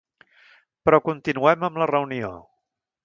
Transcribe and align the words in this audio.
Però 0.89 0.99
continuem 1.09 1.67
amb 1.69 1.77
la 1.83 1.89
reunió. 1.93 2.33